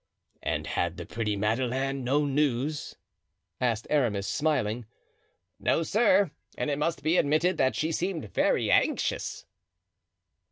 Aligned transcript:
"And 0.41 0.65
had 0.65 0.97
the 0.97 1.05
pretty 1.05 1.35
Madeleine 1.35 2.03
no 2.03 2.25
news?" 2.25 2.95
asked 3.59 3.85
Aramis, 3.91 4.25
smiling. 4.27 4.87
"No, 5.59 5.83
sir, 5.83 6.31
and 6.57 6.71
it 6.71 6.79
must 6.79 7.03
be 7.03 7.17
admitted 7.17 7.57
that 7.57 7.75
she 7.75 7.91
seemed 7.91 8.33
very 8.33 8.71
anxious." 8.71 9.45